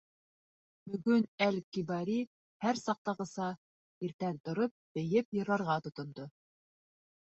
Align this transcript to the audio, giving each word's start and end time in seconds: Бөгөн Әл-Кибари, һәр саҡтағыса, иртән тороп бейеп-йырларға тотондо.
Бөгөн 0.93 1.25
Әл-Кибари, 1.47 2.15
һәр 2.65 2.81
саҡтағыса, 2.85 3.49
иртән 4.09 4.41
тороп 4.49 4.75
бейеп-йырларға 4.99 5.77
тотондо. 5.89 6.27